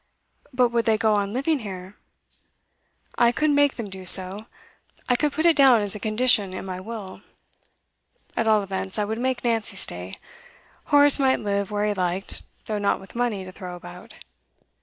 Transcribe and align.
'But 0.51 0.69
would 0.69 0.85
they 0.85 0.97
go 0.97 1.13
on 1.13 1.31
living 1.31 1.59
here?' 1.59 1.95
'I 3.19 3.33
could 3.33 3.49
make 3.51 3.75
them 3.75 3.87
do 3.87 4.03
so. 4.03 4.47
I 5.07 5.15
could 5.15 5.31
put 5.31 5.45
it 5.45 5.55
down 5.55 5.81
as 5.83 5.93
a 5.93 5.99
condition, 5.99 6.55
in 6.55 6.65
my 6.65 6.79
will. 6.79 7.21
At 8.35 8.47
all 8.47 8.63
events, 8.63 8.97
I 8.97 9.05
would 9.05 9.19
make 9.19 9.43
Nancy 9.43 9.75
stay. 9.77 10.17
Horace 10.85 11.19
might 11.19 11.39
live 11.41 11.69
where 11.69 11.85
he 11.85 11.93
liked 11.93 12.41
though 12.65 12.79
not 12.79 12.99
with 12.99 13.13
money 13.13 13.45
to 13.45 13.51
throw 13.51 13.75
about. 13.75 14.15